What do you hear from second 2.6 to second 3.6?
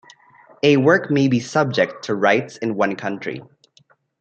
one country